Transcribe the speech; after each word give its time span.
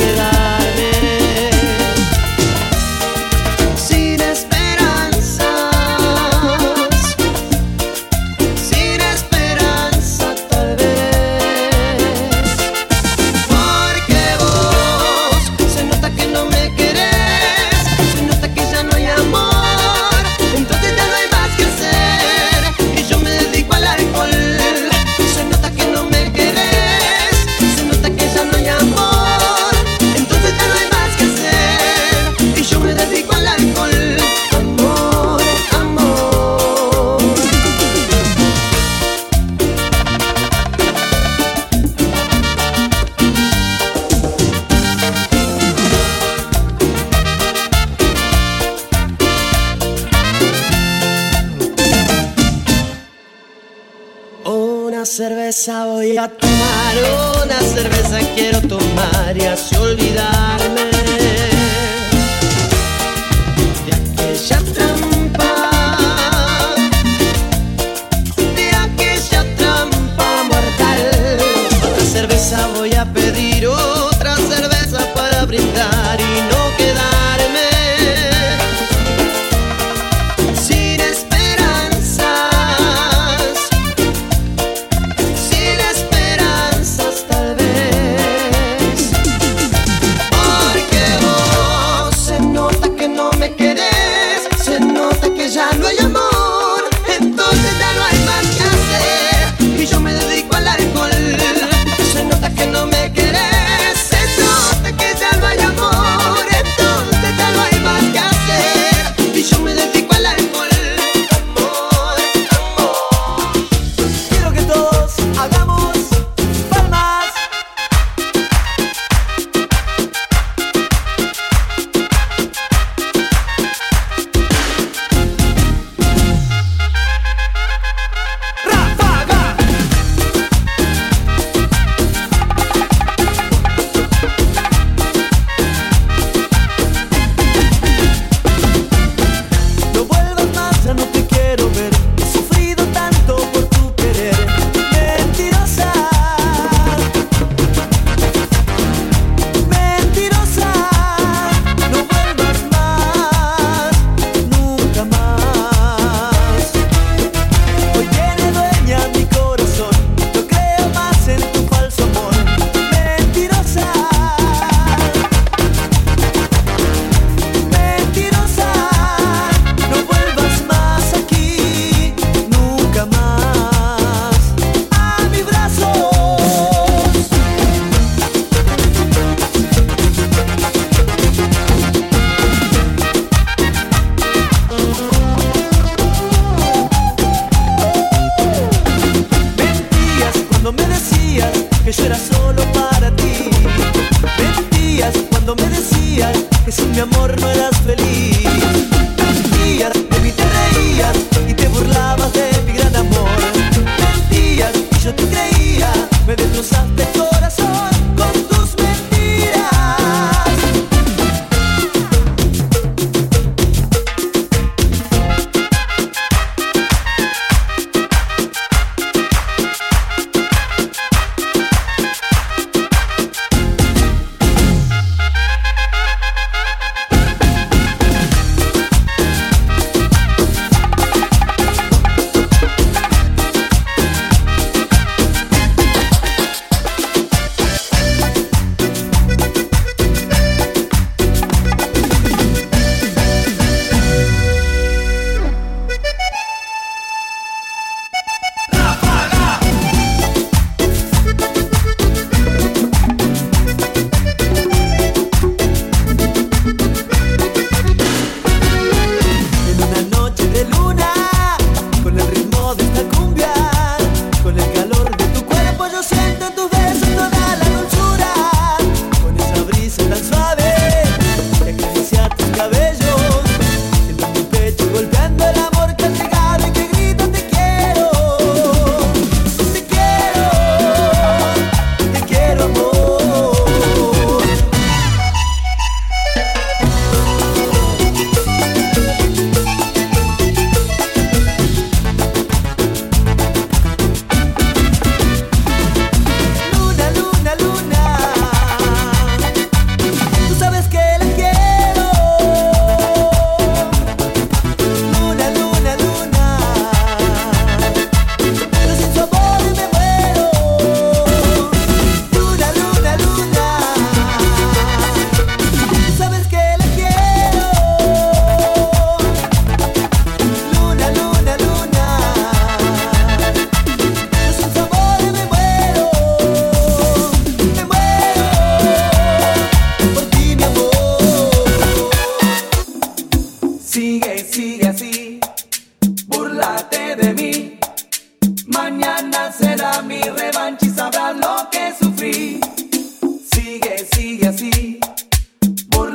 y 0.00 0.16
no 0.16 0.39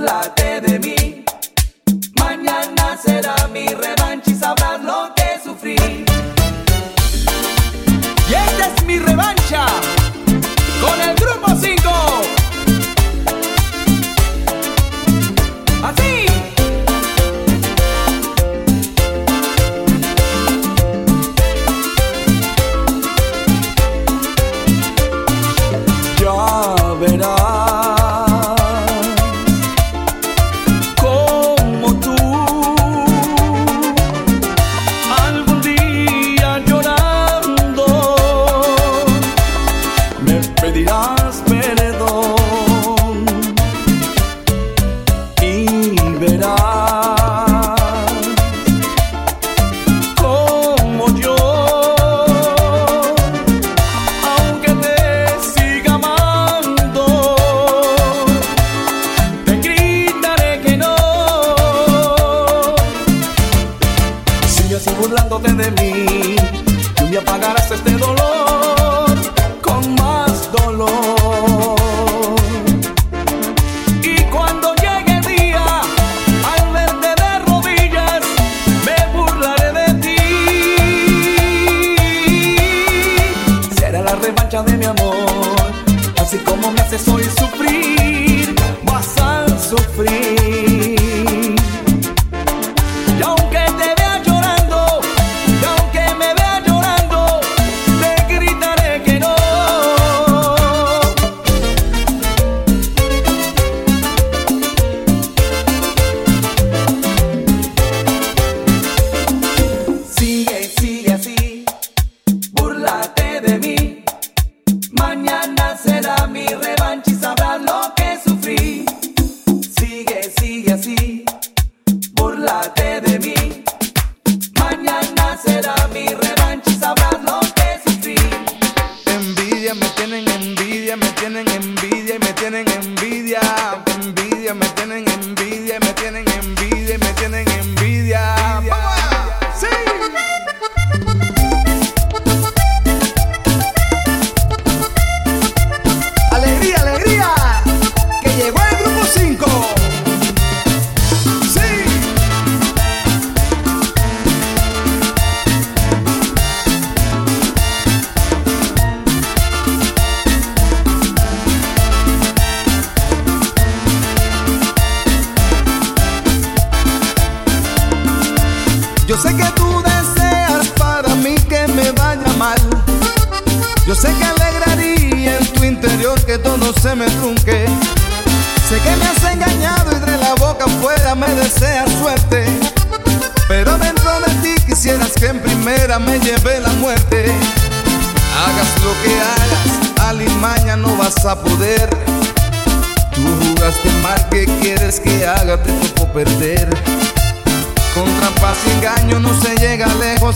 burlate 0.05 0.61
de 0.61 0.79
mí. 0.79 1.25
Mañana 2.19 2.97
será 3.03 3.47
mi 3.47 3.67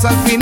al 0.05 0.38